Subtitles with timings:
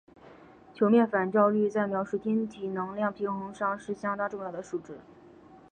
[0.73, 4.97] 球面反照率在描述天体能量平衡上是相当重要的数值。